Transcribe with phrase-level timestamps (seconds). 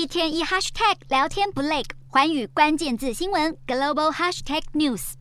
[0.00, 5.12] 一天一 hashtag 聊天不累，寰宇关键字新闻 global hashtag news。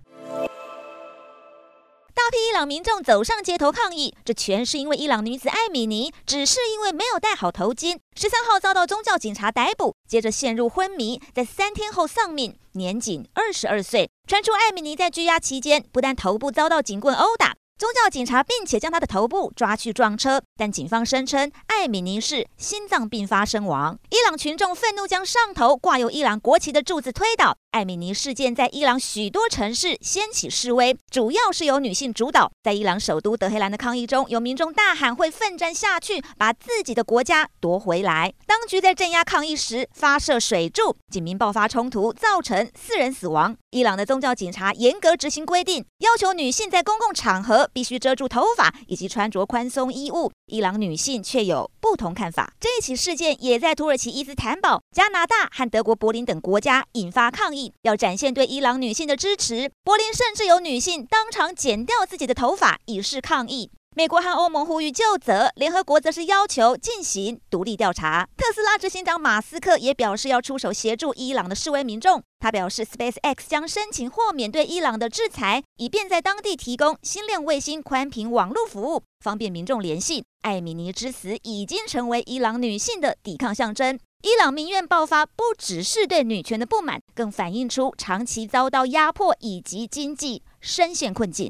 [2.13, 14.09] 大批伊朗民众走上街头抗议，这全是因为伊朗女子艾米尼只是因为没有戴好头巾，十三号遭到宗教警察逮捕，接着陷入昏迷，在三天后丧命，年仅二十二岁。
[14.27, 17.53] 传出艾米尼在拘押期间，不但头部遭到警棍殴打。
[17.79, 23.97] 宗教警察并且将他的头部抓去撞车，但警方声称艾米尼是心脏病发身亡。
[24.09, 27.55] 伊朗群众愤怒将上头挂有伊朗国旗的柱子推倒。
[27.71, 32.51] 艾米尼事件在伊朗许多城市掀起示威，主要是由女性主导。
[32.63, 38.33] 在伊朗首都德黑兰的抗议中，有民众大喊会奋战下去，把自己的国家夺回来。
[38.47, 43.55] 当局在镇压抗议时发射水柱，警民爆发冲突，造成四人死亡。
[43.69, 50.31] 伊朗的宗教警察严格执行规定，要求女性在公共场合必须遮住头发以及穿着宽松衣物。
[50.49, 52.53] 伊朗女性却有不同看法。
[52.59, 57.73] 这起事件也在土耳其伊斯坦堡、加拿大和德国柏林等国家引发抗议。
[57.83, 63.71] 要展现对伊朗女性的支持，柏林甚至有女性当场剪掉自己的头发以示抗议。
[63.95, 68.29] 美国和欧盟呼吁就责，联合国则是要求进行独立调查。
[68.37, 72.21] 特斯拉执行长马斯克也表示要出手协助伊朗的示威民众。
[72.39, 80.23] 他表示，SpaceX 将申请豁免对伊朗的制裁，以便在当地提供星链卫星宽频网络服务，方便民众联系。
[80.43, 83.99] 艾米尼之死已经成为伊朗女性的抵抗象征。
[84.21, 91.47] 伊朗民怨爆发，不只是对女权的不满，更反映出长期遭到压迫以及经济深陷困境。